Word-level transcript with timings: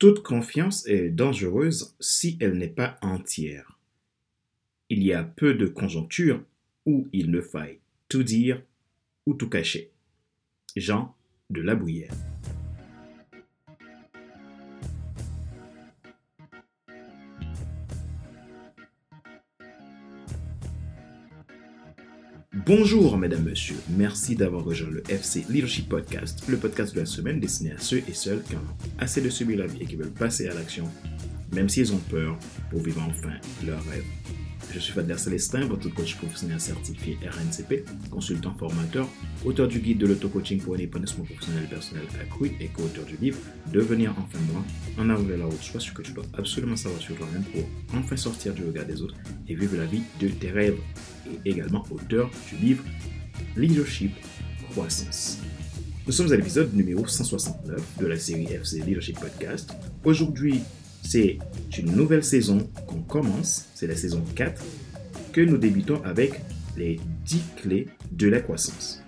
Toute 0.00 0.22
confiance 0.22 0.86
est 0.86 1.10
dangereuse 1.10 1.94
si 2.00 2.38
elle 2.40 2.56
n'est 2.56 2.68
pas 2.68 2.96
entière. 3.02 3.78
Il 4.88 5.02
y 5.04 5.12
a 5.12 5.22
peu 5.22 5.52
de 5.52 5.66
conjonctures 5.66 6.42
où 6.86 7.06
il 7.12 7.30
ne 7.30 7.42
faille 7.42 7.80
tout 8.08 8.22
dire 8.22 8.62
ou 9.26 9.34
tout 9.34 9.50
cacher. 9.50 9.90
Jean 10.74 11.14
de 11.50 11.60
la 11.60 11.74
Bruyère. 11.74 12.14
Bonjour 22.66 23.16
mesdames, 23.16 23.44
messieurs, 23.44 23.80
merci 23.88 24.34
d'avoir 24.34 24.64
rejoint 24.64 24.90
le 24.90 25.02
FC 25.08 25.46
Leadership 25.48 25.88
Podcast, 25.88 26.42
le 26.46 26.58
podcast 26.58 26.94
de 26.94 27.00
la 27.00 27.06
semaine 27.06 27.40
destiné 27.40 27.72
à 27.72 27.78
ceux 27.78 28.02
et 28.06 28.12
celles 28.12 28.42
qui 28.42 28.54
ont 28.54 28.58
assez 28.98 29.22
de 29.22 29.30
subir 29.30 29.58
la 29.58 29.66
vie 29.66 29.78
et 29.80 29.86
qui 29.86 29.96
veulent 29.96 30.10
passer 30.10 30.46
à 30.48 30.54
l'action, 30.54 30.84
même 31.52 31.68
s'ils 31.68 31.92
ont 31.94 32.00
peur, 32.10 32.38
pour 32.70 32.80
vivre 32.80 33.02
enfin 33.08 33.32
leur 33.64 33.82
rêve. 33.84 34.04
Je 34.72 34.78
suis 34.78 34.92
Fadler 34.92 35.18
Célestin, 35.18 35.66
votre 35.66 35.88
coach 35.88 36.16
professionnel 36.16 36.60
certifié 36.60 37.18
RNCP, 37.24 37.84
consultant 38.10 38.54
formateur, 38.54 39.08
auteur 39.44 39.66
du 39.66 39.80
guide 39.80 39.98
de 39.98 40.06
l'auto-coaching 40.06 40.60
pour 40.60 40.74
un 40.74 40.78
épanouissement 40.78 41.24
professionnel 41.24 41.66
personnel 41.68 42.04
accru 42.20 42.52
et 42.60 42.68
co-auteur 42.68 43.04
du 43.04 43.16
livre 43.16 43.38
Devenir 43.72 44.12
enfin 44.12 44.38
moi, 44.52 44.62
en 44.98 45.10
avant 45.10 45.26
la 45.28 45.44
route, 45.44 45.62
soit 45.62 45.80
ce 45.80 45.90
que 45.90 46.02
tu 46.02 46.12
dois 46.12 46.24
absolument 46.38 46.76
savoir 46.76 47.00
sur 47.00 47.16
toi-même 47.16 47.44
pour 47.44 47.62
enfin 47.98 48.16
sortir 48.16 48.54
du 48.54 48.64
regard 48.64 48.86
des 48.86 49.02
autres 49.02 49.16
et 49.48 49.54
vivre 49.54 49.76
la 49.76 49.86
vie 49.86 50.02
de 50.20 50.28
tes 50.28 50.50
rêves. 50.50 50.78
Et 51.44 51.50
également 51.50 51.84
auteur 51.90 52.30
du 52.48 52.56
livre 52.64 52.84
Leadership 53.56 54.12
Croissance. 54.70 55.38
Nous 56.06 56.12
sommes 56.12 56.32
à 56.32 56.36
l'épisode 56.36 56.74
numéro 56.74 57.06
169 57.06 57.98
de 57.98 58.06
la 58.06 58.18
série 58.18 58.46
FC 58.46 58.80
Leadership 58.80 59.18
Podcast. 59.18 59.72
Aujourd'hui, 60.04 60.60
c'est 61.02 61.38
une 61.78 61.92
nouvelle 61.92 62.24
saison 62.24 62.68
qu'on 62.86 63.02
commence, 63.02 63.68
c'est 63.74 63.86
la 63.86 63.96
saison 63.96 64.22
4, 64.34 64.62
que 65.32 65.40
nous 65.40 65.58
débutons 65.58 66.02
avec 66.04 66.40
les 66.76 67.00
10 67.24 67.42
clés 67.56 67.88
de 68.12 68.28
la 68.28 68.40
croissance. 68.40 69.02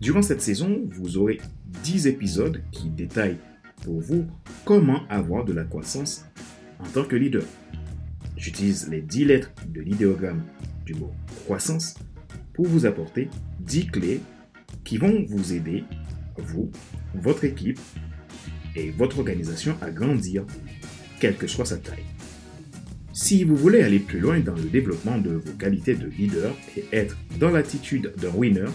Durant 0.00 0.22
cette 0.22 0.42
saison, 0.42 0.82
vous 0.90 1.16
aurez 1.16 1.40
10 1.84 2.06
épisodes 2.06 2.62
qui 2.72 2.88
détaillent 2.88 3.38
pour 3.82 4.00
vous 4.00 4.26
comment 4.64 5.06
avoir 5.08 5.44
de 5.44 5.52
la 5.52 5.64
croissance 5.64 6.24
en 6.80 6.88
tant 6.88 7.04
que 7.04 7.16
leader. 7.16 7.44
J'utilise 8.36 8.88
les 8.88 9.00
10 9.00 9.24
lettres 9.26 9.52
de 9.68 9.80
l'idéogramme 9.80 10.42
du 10.84 10.94
mot 10.94 11.12
croissance 11.44 11.94
pour 12.52 12.66
vous 12.66 12.86
apporter 12.86 13.28
10 13.60 13.86
clés 13.86 14.20
qui 14.84 14.98
vont 14.98 15.24
vous 15.28 15.52
aider, 15.52 15.84
vous, 16.36 16.70
votre 17.14 17.44
équipe 17.44 17.78
et 18.74 18.90
votre 18.90 19.18
organisation 19.18 19.76
à 19.80 19.90
grandir 19.90 20.44
quelle 21.22 21.36
que 21.36 21.46
soit 21.46 21.66
sa 21.66 21.76
taille. 21.76 22.02
Si 23.12 23.44
vous 23.44 23.54
voulez 23.54 23.82
aller 23.82 24.00
plus 24.00 24.18
loin 24.18 24.40
dans 24.40 24.56
le 24.56 24.64
développement 24.64 25.18
de 25.18 25.30
vos 25.30 25.52
qualités 25.52 25.94
de 25.94 26.08
leader 26.08 26.52
et 26.76 26.84
être 26.92 27.16
dans 27.38 27.50
l'attitude 27.50 28.12
d'un 28.20 28.30
winner, 28.30 28.66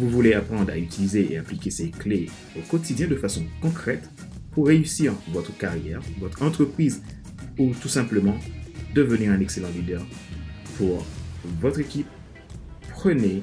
vous 0.00 0.08
voulez 0.08 0.32
apprendre 0.32 0.72
à 0.72 0.78
utiliser 0.78 1.30
et 1.30 1.36
appliquer 1.36 1.68
ces 1.68 1.90
clés 1.90 2.30
au 2.56 2.60
quotidien 2.60 3.08
de 3.08 3.16
façon 3.16 3.44
concrète 3.60 4.08
pour 4.52 4.68
réussir 4.68 5.12
votre 5.28 5.54
carrière, 5.58 6.00
votre 6.18 6.42
entreprise 6.42 7.02
ou 7.58 7.74
tout 7.74 7.88
simplement 7.88 8.38
devenir 8.94 9.32
un 9.32 9.40
excellent 9.40 9.68
leader 9.68 10.02
pour 10.78 11.04
votre 11.60 11.80
équipe, 11.80 12.08
prenez 12.88 13.42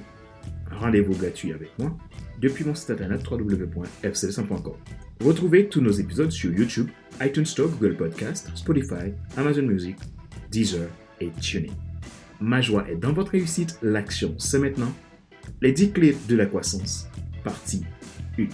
rendez-vous 0.72 1.14
gratuit 1.14 1.54
avec 1.54 1.70
moi 1.78 1.96
depuis 2.42 2.66
mon 2.66 2.74
site 2.74 2.90
internet 2.90 3.22
www.fcl100.com. 3.30 4.74
Retrouvez 5.24 5.70
tous 5.70 5.82
nos 5.82 5.92
épisodes 5.92 6.32
sur 6.32 6.52
YouTube, 6.52 6.90
iTunes 7.22 7.46
Store, 7.46 7.70
Google 7.70 7.96
Podcast, 7.96 8.50
Spotify, 8.56 9.14
Amazon 9.38 9.64
Music, 9.64 9.98
Deezer 10.52 10.90
et 11.20 11.30
TuneIn. 11.42 11.74
Ma 12.40 12.62
joie 12.62 12.90
est 12.90 12.96
dans 12.96 13.14
votre 13.14 13.32
réussite, 13.32 13.78
l'action 13.82 14.36
c'est 14.38 14.60
maintenant. 14.60 14.94
Les 15.62 15.72
10 15.72 15.92
clés 15.92 16.18
de 16.28 16.36
la 16.36 16.46
croissance, 16.46 17.08
partie 17.44 17.84
1. 18.38 18.48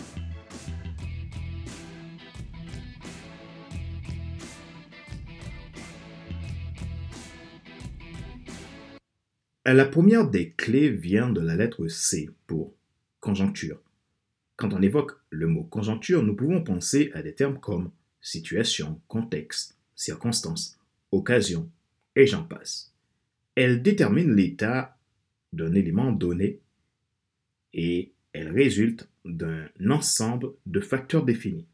La 9.72 9.86
première 9.86 10.28
des 10.28 10.50
clés 10.52 10.90
vient 10.90 11.30
de 11.30 11.42
la 11.42 11.56
lettre 11.56 11.88
C 11.88 12.30
pour 12.48 12.74
conjoncture. 13.19 13.80
Quand 14.56 14.74
on 14.74 14.81
évoque 14.81 15.12
le 15.30 15.48
mot 15.48 15.64
conjoncture, 15.64 16.24
nous 16.24 16.36
pouvons 16.36 16.64
penser 16.64 17.12
à 17.14 17.22
des 17.22 17.36
termes 17.36 17.59
comme 17.59 17.92
situation, 18.22 19.02
contexte, 19.07 19.78
circonstance, 19.96 20.80
occasion, 21.12 21.69
et 22.16 22.28
j'en 22.28 22.44
passe. 22.44 22.94
Elle 23.56 23.81
détermine 23.81 24.35
l'état 24.35 24.97
d'un 25.53 25.74
élément 25.74 26.12
donné 26.12 26.59
et 27.74 28.13
elle 28.34 28.52
résulte 28.52 29.09
d'un 29.25 29.68
ensemble 29.90 30.52
de 30.66 30.80
facteurs 30.80 31.25
définis. 31.25 31.68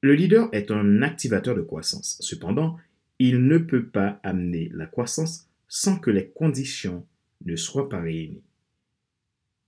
Le 0.00 0.14
leader 0.14 0.48
est 0.52 0.70
un 0.70 1.02
activateur 1.02 1.54
de 1.54 1.62
croissance. 1.62 2.18
Cependant, 2.20 2.78
il 3.18 3.46
ne 3.46 3.58
peut 3.58 3.86
pas 3.86 4.20
amener 4.22 4.68
la 4.72 4.86
croissance 4.86 5.48
sans 5.68 5.98
que 5.98 6.10
les 6.10 6.28
conditions 6.28 7.06
ne 7.44 7.56
soient 7.56 7.88
pas 7.88 8.00
réunies. 8.00 8.42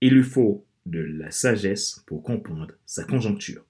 Il 0.01 0.13
lui 0.13 0.23
faut 0.23 0.65
de 0.85 0.99
la 0.99 1.31
sagesse 1.31 2.03
pour 2.05 2.21
comprendre 2.21 2.73
sa 2.85 3.05
conjoncture. 3.05 3.65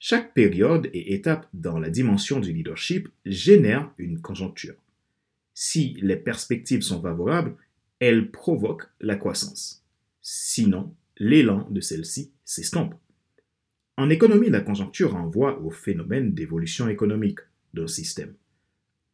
Chaque 0.00 0.32
période 0.32 0.88
et 0.92 1.14
étape 1.14 1.48
dans 1.52 1.78
la 1.78 1.90
dimension 1.90 2.38
du 2.38 2.52
leadership 2.52 3.08
génère 3.26 3.90
une 3.98 4.20
conjoncture. 4.20 4.76
Si 5.54 5.96
les 6.00 6.16
perspectives 6.16 6.82
sont 6.82 7.02
favorables, 7.02 7.56
elles 7.98 8.30
provoquent 8.30 8.88
la 9.00 9.16
croissance. 9.16 9.84
Sinon, 10.22 10.94
l'élan 11.16 11.66
de 11.70 11.80
celle-ci 11.80 12.30
s'estompe. 12.44 12.94
En 13.96 14.08
économie, 14.08 14.50
la 14.50 14.60
conjoncture 14.60 15.12
renvoie 15.12 15.60
au 15.62 15.70
phénomène 15.70 16.32
d'évolution 16.32 16.88
économique 16.88 17.40
d'un 17.74 17.88
système. 17.88 18.34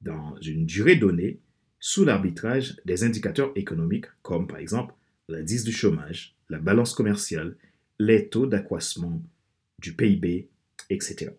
Dans 0.03 0.37
une 0.43 0.67
durée 0.67 0.97
donnée, 0.97 1.41
sous 1.81 2.05
l'arbitrage 2.05 2.77
des 2.85 3.05
indicateurs 3.05 3.53
économiques 3.57 4.07
comme 4.21 4.47
par 4.47 4.59
exemple 4.59 4.95
l'indice 5.29 5.65
du 5.65 5.73
chômage, 5.73 6.35
la 6.51 6.59
balance 6.59 6.93
commerciale, 6.93 7.57
les 7.99 8.29
taux 8.29 8.47
d'accroissement 8.47 9.23
du 9.81 9.95
PIB, 9.95 10.49
etc. 10.91 11.33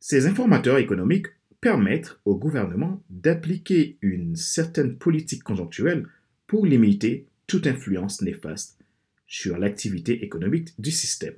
Ces 0.00 0.26
informateurs 0.26 0.78
économiques 0.78 1.28
permettent 1.60 2.18
au 2.24 2.36
gouvernement 2.36 3.02
d'appliquer 3.10 3.98
une 4.00 4.34
certaine 4.34 4.96
politique 4.96 5.42
conjoncturelle 5.42 6.06
pour 6.46 6.66
limiter 6.66 7.26
toute 7.46 7.66
influence 7.66 8.22
néfaste 8.22 8.78
sur 9.26 9.58
l'activité 9.58 10.24
économique 10.24 10.70
du 10.78 10.90
système. 10.90 11.36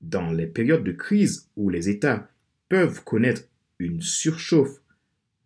Dans 0.00 0.30
les 0.30 0.46
périodes 0.46 0.84
de 0.84 0.92
crise 0.92 1.48
où 1.56 1.70
les 1.70 1.88
États 1.88 2.28
peuvent 2.68 3.02
connaître 3.04 3.42
une 3.78 4.02
surchauffe 4.02 4.80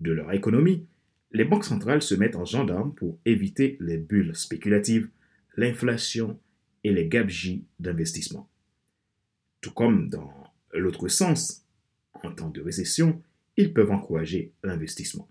de 0.00 0.12
leur 0.12 0.32
économie, 0.32 0.86
les 1.32 1.44
banques 1.44 1.64
centrales 1.64 2.02
se 2.02 2.14
mettent 2.14 2.36
en 2.36 2.44
gendarme 2.44 2.92
pour 2.94 3.18
éviter 3.24 3.76
les 3.80 3.98
bulles 3.98 4.34
spéculatives, 4.34 5.08
l'inflation 5.56 6.40
et 6.82 6.92
les 6.92 7.06
gabegies 7.06 7.64
d'investissement. 7.78 8.49
Tout 9.60 9.72
comme 9.72 10.08
dans 10.08 10.32
l'autre 10.72 11.08
sens, 11.08 11.66
en 12.22 12.32
temps 12.32 12.50
de 12.50 12.60
récession, 12.60 13.22
ils 13.56 13.72
peuvent 13.72 13.90
encourager 13.90 14.52
l'investissement. 14.62 15.28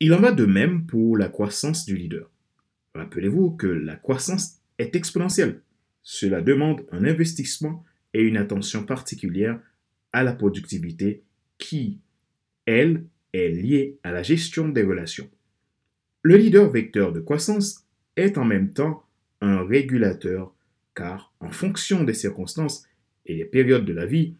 Il 0.00 0.14
en 0.14 0.20
va 0.20 0.32
de 0.32 0.46
même 0.46 0.86
pour 0.86 1.16
la 1.16 1.28
croissance 1.28 1.84
du 1.84 1.96
leader. 1.96 2.30
Rappelez-vous 2.94 3.50
que 3.52 3.66
la 3.66 3.96
croissance 3.96 4.60
est 4.78 4.96
exponentielle. 4.96 5.62
Cela 6.02 6.40
demande 6.40 6.86
un 6.90 7.04
investissement 7.04 7.84
et 8.14 8.22
une 8.22 8.36
attention 8.36 8.84
particulière 8.84 9.60
à 10.12 10.22
la 10.22 10.32
productivité 10.32 11.22
qui, 11.58 12.00
elle, 12.66 13.04
est 13.32 13.50
liée 13.50 13.98
à 14.02 14.10
la 14.10 14.22
gestion 14.22 14.68
des 14.68 14.82
relations. 14.82 15.30
Le 16.22 16.36
leader 16.36 16.70
vecteur 16.70 17.12
de 17.12 17.20
croissance 17.20 17.86
est 18.16 18.38
en 18.38 18.44
même 18.44 18.72
temps 18.72 19.04
un 19.40 19.64
régulateur 19.64 20.54
car 21.00 21.32
en 21.40 21.50
fonction 21.50 22.04
des 22.04 22.12
circonstances 22.12 22.84
et 23.24 23.34
des 23.34 23.46
périodes 23.46 23.86
de 23.86 23.94
la 23.94 24.04
vie, 24.04 24.34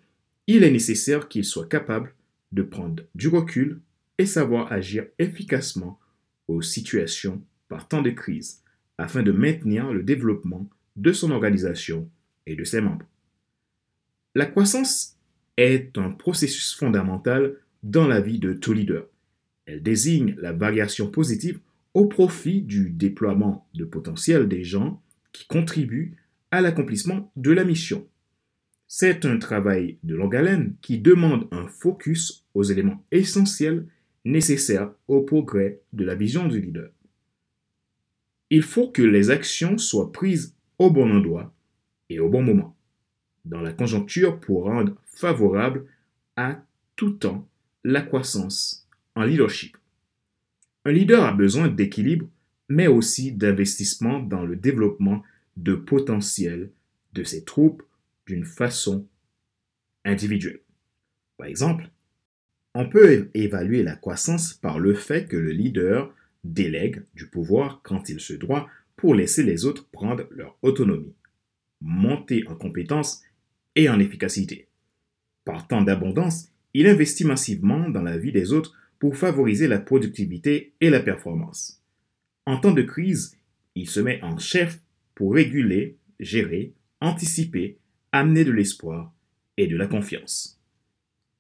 il 0.47 0.63
est 0.63 0.71
nécessaire 0.71 1.27
qu'il 1.27 1.47
soit 1.47 1.67
capable 1.67 2.15
de 2.53 2.63
prendre 2.63 3.03
du 3.15 3.29
recul 3.29 3.81
et 4.19 4.27
savoir 4.27 4.71
agir 4.71 5.07
efficacement 5.19 5.99
aux 6.49 6.61
situations 6.61 7.43
par 7.69 7.89
temps 7.89 8.03
de 8.03 8.11
crise 8.11 8.63
afin 8.99 9.23
de 9.23 9.33
maintenir 9.33 9.91
le 9.91 10.03
développement 10.03 10.69
de 10.97 11.13
son 11.13 11.31
organisation 11.31 12.11
et 12.45 12.57
de 12.57 12.65
ses 12.65 12.83
membres. 12.83 13.07
La 14.35 14.45
croissance 14.45 15.17
est 15.57 15.97
un 15.97 16.11
processus 16.11 16.75
fondamental 16.75 17.57
dans 17.83 18.07
la 18.07 18.21
vie 18.21 18.39
de 18.39 18.53
tout 18.53 18.75
leader. 18.75 19.07
Elle 19.65 19.83
désigne 19.83 20.35
la 20.37 20.53
variation 20.53 21.11
positive 21.11 21.59
au 21.95 22.05
profit 22.05 22.61
du 22.61 22.91
déploiement 22.91 23.67
de 23.73 23.87
potentiel 23.87 24.47
des 24.47 24.63
gens 24.63 25.01
qui 25.33 25.47
contribuent 25.47 26.19
à 26.51 26.61
l'accomplissement 26.61 27.33
de 27.37 27.51
la 27.51 27.65
mission. 27.65 28.07
C'est 28.87 29.25
un 29.25 29.39
travail 29.39 29.99
de 30.03 30.17
longue 30.17 30.35
haleine 30.35 30.75
qui 30.83 30.99
demande 30.99 31.47
un 31.53 31.69
focus 31.69 32.45
aux 32.55 32.65
éléments 32.65 33.05
essentiels 33.13 33.87
nécessaires 34.25 34.91
au 35.09 35.23
progrès 35.23 35.81
de 35.93 36.05
la 36.05 36.15
vision 36.15 36.49
du 36.49 36.61
leader. 36.61 36.91
Il 38.51 38.63
faut 38.63 38.89
que 38.89 39.03
les 39.03 39.31
actions 39.31 39.79
soient 39.79 40.11
prises 40.11 40.57
au 40.79 40.91
bon 40.91 41.11
endroit 41.13 41.55
et 42.09 42.19
au 42.19 42.29
bon 42.29 42.43
moment, 42.43 42.77
dans 43.45 43.61
la 43.61 43.73
conjoncture 43.73 44.41
pour 44.41 44.65
rendre 44.65 44.97
favorable 45.07 45.87
à 46.37 46.65
tout 46.97 47.13
temps 47.13 47.49
la 47.85 48.03
croissance 48.03 48.89
en 49.15 49.23
leadership. 49.23 49.77
Un 50.85 50.93
leader 50.93 51.25
a 51.25 51.33
besoin 51.33 51.69
d'équilibre, 51.69 52.27
mais 52.69 52.89
aussi 52.89 53.33
d'investissement 53.33 54.19
dans 54.21 54.45
le 54.45 54.57
développement 54.57 55.23
de 55.57 55.75
potentiel 55.75 56.71
de 57.13 57.25
ses 57.25 57.45
troupes 57.45 57.83
d'une 58.27 58.45
façon 58.45 59.07
individuelle. 60.05 60.61
Par 61.37 61.47
exemple, 61.47 61.91
on 62.75 62.89
peut 62.89 63.31
évaluer 63.35 63.83
la 63.83 63.97
croissance 63.97 64.55
par 64.55 64.79
le 64.79 64.95
fait 64.95 65.27
que 65.27 65.37
le 65.37 65.51
leader 65.51 66.15
délègue 66.45 67.03
du 67.15 67.27
pouvoir 67.27 67.81
quand 67.83 68.09
il 68.09 68.21
se 68.21 68.33
doit 68.33 68.69
pour 68.97 69.15
laisser 69.15 69.43
les 69.43 69.65
autres 69.65 69.89
prendre 69.89 70.27
leur 70.31 70.57
autonomie, 70.63 71.15
monter 71.81 72.47
en 72.47 72.55
compétences 72.55 73.23
et 73.75 73.89
en 73.89 73.99
efficacité. 73.99 74.69
Par 75.45 75.67
temps 75.67 75.83
d'abondance, 75.83 76.49
il 76.75 76.87
investit 76.87 77.25
massivement 77.25 77.89
dans 77.89 78.03
la 78.03 78.19
vie 78.19 78.33
des 78.33 78.53
autres 78.53 78.75
pour 78.99 79.17
favoriser 79.17 79.67
la 79.67 79.81
productivité 79.81 80.75
et 80.81 80.91
la 80.91 81.01
performance. 81.01 81.83
En 82.47 82.59
temps 82.59 82.73
de 82.73 82.83
crise, 82.83 83.37
il 83.75 83.89
se 83.89 84.01
met 84.01 84.23
en 84.23 84.39
chef 84.39 84.79
pour 85.21 85.35
réguler, 85.35 85.99
gérer, 86.19 86.73
anticiper, 87.03 87.77
amener 88.11 88.43
de 88.43 88.53
l'espoir 88.53 89.13
et 89.59 89.67
de 89.67 89.77
la 89.77 89.87
confiance. 89.87 90.59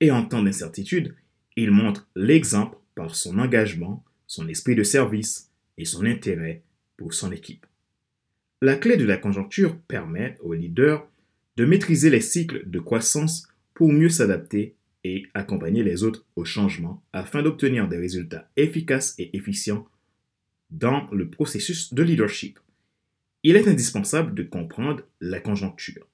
Et 0.00 0.10
en 0.10 0.22
temps 0.22 0.42
d'incertitude, 0.42 1.14
il 1.56 1.70
montre 1.70 2.06
l'exemple 2.14 2.76
par 2.94 3.14
son 3.14 3.38
engagement, 3.38 4.04
son 4.26 4.48
esprit 4.48 4.74
de 4.74 4.82
service 4.82 5.50
et 5.78 5.86
son 5.86 6.04
intérêt 6.04 6.62
pour 6.98 7.14
son 7.14 7.32
équipe. 7.32 7.64
La 8.60 8.76
clé 8.76 8.98
de 8.98 9.06
la 9.06 9.16
conjoncture 9.16 9.78
permet 9.88 10.36
au 10.42 10.52
leader 10.52 11.08
de 11.56 11.64
maîtriser 11.64 12.10
les 12.10 12.20
cycles 12.20 12.68
de 12.68 12.80
croissance 12.80 13.48
pour 13.72 13.90
mieux 13.90 14.10
s'adapter 14.10 14.74
et 15.04 15.22
accompagner 15.32 15.82
les 15.82 16.02
autres 16.02 16.26
au 16.36 16.44
changement 16.44 17.02
afin 17.14 17.42
d'obtenir 17.42 17.88
des 17.88 17.96
résultats 17.96 18.46
efficaces 18.58 19.14
et 19.18 19.34
efficients 19.34 19.88
dans 20.68 21.08
le 21.12 21.30
processus 21.30 21.94
de 21.94 22.02
leadership. 22.02 22.58
Il 23.42 23.56
est 23.56 23.66
indispensable 23.66 24.34
de 24.34 24.42
comprendre 24.42 25.02
la 25.22 25.40
conjoncture. 25.40 26.06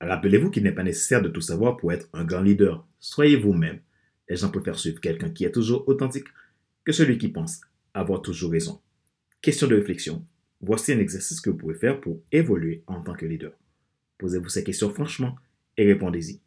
Rappelez-vous 0.00 0.50
qu'il 0.50 0.62
n'est 0.62 0.70
pas 0.70 0.84
nécessaire 0.84 1.22
de 1.22 1.28
tout 1.28 1.40
savoir 1.40 1.76
pour 1.76 1.92
être 1.92 2.08
un 2.12 2.24
grand 2.24 2.42
leader. 2.42 2.86
Soyez 3.00 3.34
vous-même. 3.34 3.80
Les 4.28 4.36
gens 4.36 4.48
préfèrent 4.48 4.78
suivre 4.78 5.00
quelqu'un 5.00 5.30
qui 5.30 5.44
est 5.44 5.50
toujours 5.50 5.88
authentique 5.88 6.28
que 6.84 6.92
celui 6.92 7.18
qui 7.18 7.28
pense 7.28 7.62
avoir 7.94 8.22
toujours 8.22 8.52
raison. 8.52 8.80
Question 9.42 9.66
de 9.66 9.74
réflexion. 9.74 10.24
Voici 10.60 10.92
un 10.92 11.00
exercice 11.00 11.40
que 11.40 11.50
vous 11.50 11.56
pouvez 11.56 11.74
faire 11.74 12.00
pour 12.00 12.22
évoluer 12.30 12.84
en 12.86 13.02
tant 13.02 13.14
que 13.14 13.26
leader. 13.26 13.52
Posez-vous 14.18 14.48
ces 14.48 14.62
questions 14.62 14.94
franchement 14.94 15.34
et 15.76 15.84
répondez-y. 15.84 16.40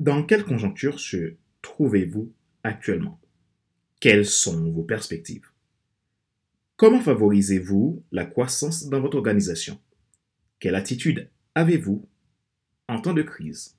Dans 0.00 0.22
quelle 0.22 0.44
conjoncture 0.44 1.00
se 1.00 1.32
trouvez-vous 1.62 2.30
actuellement? 2.62 3.18
Quelles 4.00 4.26
sont 4.26 4.70
vos 4.70 4.84
perspectives? 4.84 5.46
Comment 6.76 7.00
favorisez-vous 7.00 8.04
la 8.12 8.26
croissance 8.26 8.88
dans 8.88 9.00
votre 9.00 9.16
organisation? 9.16 9.80
Quelle 10.60 10.76
attitude 10.76 11.28
avez-vous 11.54 12.08
en 12.88 13.00
temps 13.00 13.14
de 13.14 13.22
crise? 13.22 13.77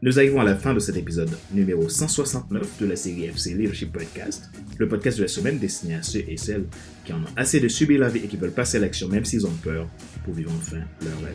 Nous 0.00 0.16
arrivons 0.16 0.40
à 0.40 0.44
la 0.44 0.54
fin 0.54 0.74
de 0.74 0.78
cet 0.78 0.96
épisode 0.96 1.36
numéro 1.50 1.88
169 1.88 2.78
de 2.80 2.86
la 2.86 2.94
série 2.94 3.24
FC 3.24 3.54
Leadership 3.54 3.92
Podcast, 3.92 4.48
le 4.78 4.86
podcast 4.86 5.18
de 5.18 5.24
la 5.24 5.28
semaine 5.28 5.58
destiné 5.58 5.96
à 5.96 6.04
ceux 6.04 6.22
et 6.28 6.36
celles 6.36 6.66
qui 7.04 7.12
en 7.12 7.18
ont 7.18 7.34
assez 7.34 7.58
de 7.58 7.66
subir 7.66 7.98
la 7.98 8.08
vie 8.08 8.20
et 8.20 8.28
qui 8.28 8.36
veulent 8.36 8.52
passer 8.52 8.76
à 8.76 8.80
l'action 8.80 9.08
même 9.08 9.24
s'ils 9.24 9.44
ont 9.44 9.56
peur 9.64 9.88
pour 10.24 10.34
vivre 10.34 10.52
enfin 10.56 10.82
leur 11.02 11.20
rêve. 11.20 11.34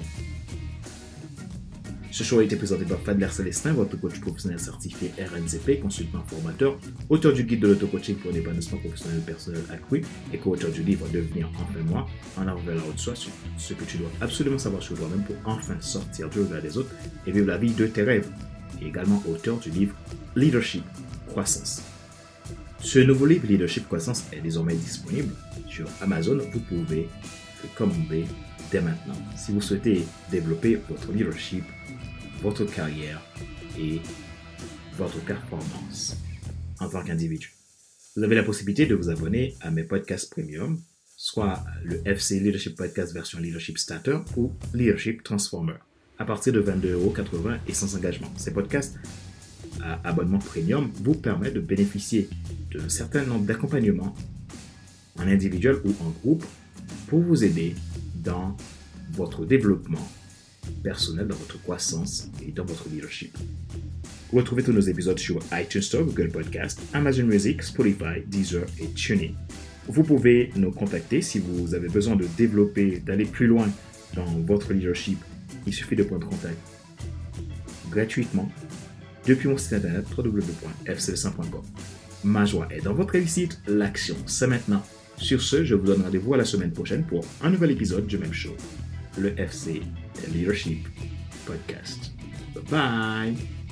Ce 2.09 2.23
show 2.23 2.39
a 2.39 2.43
été 2.45 2.55
présenté 2.55 2.85
par 2.85 3.01
Fadler 3.01 3.27
Célestin, 3.31 3.73
votre 3.73 3.99
coach 3.99 4.21
professionnel 4.21 4.59
certifié 4.59 5.11
RNCP, 5.17 5.81
consultant 5.81 6.23
formateur, 6.25 6.79
auteur 7.09 7.33
du 7.33 7.43
guide 7.43 7.59
de 7.59 7.67
l'auto-coaching 7.69 8.15
pour 8.15 8.31
l'épanouissement 8.31 8.77
professionnel 8.77 9.19
personnel 9.25 9.63
accru 9.71 10.03
et 10.31 10.37
co-auteur 10.37 10.71
du 10.71 10.83
livre 10.83 11.05
Devenir 11.11 11.49
enfin 11.55 11.79
moi, 11.85 12.07
en 12.37 12.47
avant 12.47 12.61
vers 12.61 12.75
la 12.75 12.83
haute 12.83 12.99
soi, 12.99 13.13
ce 13.57 13.73
que 13.73 13.83
tu 13.83 13.97
dois 13.97 14.11
absolument 14.21 14.59
savoir 14.59 14.81
sur 14.81 14.95
toi-même 14.95 15.23
pour 15.23 15.35
enfin 15.43 15.75
sortir 15.81 16.29
du 16.29 16.39
regard 16.39 16.61
des 16.61 16.77
autres 16.77 16.91
et 17.27 17.31
vivre 17.31 17.47
la 17.47 17.57
vie 17.57 17.73
de 17.73 17.87
tes 17.87 18.03
rêves 18.03 18.29
et 18.81 18.87
également 18.87 19.21
auteur 19.27 19.57
du 19.57 19.69
livre 19.69 19.95
Leadership 20.35 20.83
Croissance. 21.27 21.81
Ce 22.79 22.99
nouveau 22.99 23.25
livre 23.25 23.47
Leadership 23.47 23.85
Croissance 23.85 24.25
est 24.33 24.41
désormais 24.41 24.75
disponible 24.75 25.33
sur 25.69 25.87
Amazon. 26.01 26.37
Vous 26.51 26.59
pouvez 26.59 27.07
le 27.63 27.69
commander 27.75 28.25
dès 28.71 28.81
maintenant 28.81 29.15
si 29.37 29.51
vous 29.51 29.61
souhaitez 29.61 30.03
développer 30.29 30.75
votre 30.89 31.11
leadership, 31.11 31.63
votre 32.41 32.65
carrière 32.65 33.21
et 33.79 34.01
votre 34.97 35.19
performance 35.23 36.17
en 36.79 36.89
tant 36.89 37.03
qu'individu. 37.03 37.53
Vous 38.15 38.23
avez 38.23 38.35
la 38.35 38.43
possibilité 38.43 38.85
de 38.85 38.95
vous 38.95 39.09
abonner 39.09 39.55
à 39.61 39.71
mes 39.71 39.83
podcasts 39.83 40.29
premium, 40.29 40.79
soit 41.15 41.63
le 41.83 42.01
FC 42.05 42.39
Leadership 42.39 42.75
Podcast 42.75 43.13
version 43.13 43.39
Leadership 43.39 43.77
Starter 43.77 44.19
ou 44.35 44.51
Leadership 44.73 45.23
Transformer 45.23 45.77
à 46.19 46.25
partir 46.25 46.53
de 46.53 46.61
22,80€ 46.61 47.59
et 47.67 47.73
sans 47.73 47.95
engagement. 47.95 48.31
Ces 48.37 48.51
podcasts 48.51 48.97
à 49.81 49.99
abonnement 50.07 50.39
premium 50.39 50.89
vous 51.03 51.15
permettent 51.15 51.55
de 51.55 51.59
bénéficier 51.59 52.29
d'un 52.73 52.89
certain 52.89 53.23
nombre 53.23 53.45
d'accompagnements 53.45 54.15
en 55.19 55.27
individuel 55.27 55.77
ou 55.83 55.89
en 56.03 56.09
groupe 56.09 56.45
pour 57.07 57.19
vous 57.19 57.43
aider 57.43 57.75
dans 58.15 58.55
votre 59.11 59.45
développement 59.45 60.07
personnel, 60.81 61.27
dans 61.27 61.35
votre 61.35 61.61
croissance 61.61 62.29
et 62.45 62.51
dans 62.51 62.65
votre 62.65 62.89
leadership. 62.89 63.37
Vous 64.31 64.37
retrouvez 64.39 64.63
tous 64.63 64.73
nos 64.73 64.81
épisodes 64.81 65.19
sur 65.19 65.39
iTunes 65.53 65.81
Store, 65.81 66.03
Google 66.03 66.29
Podcast, 66.29 66.81
Amazon 66.93 67.25
Music, 67.25 67.61
Spotify, 67.61 68.21
Deezer 68.25 68.65
et 68.79 68.87
TuneIn. 68.87 69.33
Vous 69.87 70.03
pouvez 70.03 70.51
nous 70.55 70.71
contacter 70.71 71.21
si 71.21 71.39
vous 71.39 71.75
avez 71.75 71.89
besoin 71.89 72.15
de 72.15 72.25
développer, 72.37 72.99
d'aller 73.05 73.25
plus 73.25 73.47
loin 73.47 73.69
dans 74.15 74.25
votre 74.25 74.73
leadership 74.73 75.19
il 75.65 75.73
suffit 75.73 75.95
de 75.95 76.03
prendre 76.03 76.27
contact 76.27 76.57
gratuitement 77.89 78.49
depuis 79.25 79.47
mon 79.47 79.57
site 79.57 79.73
internet 79.73 80.05
www.fcl100.com. 80.17 81.61
Ma 82.23 82.45
joie 82.45 82.67
est 82.71 82.81
dans 82.81 82.93
votre 82.93 83.13
réussite, 83.13 83.59
l'action 83.67 84.15
c'est 84.25 84.47
maintenant. 84.47 84.83
Sur 85.17 85.41
ce, 85.41 85.63
je 85.63 85.75
vous 85.75 85.85
donne 85.85 86.01
rendez-vous 86.01 86.33
à 86.33 86.37
la 86.37 86.45
semaine 86.45 86.71
prochaine 86.71 87.03
pour 87.03 87.23
un 87.41 87.49
nouvel 87.49 87.71
épisode 87.71 88.07
du 88.07 88.17
même 88.17 88.33
show, 88.33 88.55
le 89.17 89.39
FC 89.39 89.81
Leadership 90.33 90.87
Podcast. 91.45 92.11
Bye 92.55 92.63
bye! 92.69 93.62